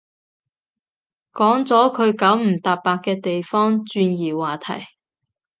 [1.31, 4.87] 講咗佢九唔搭八嘅地方，轉移話題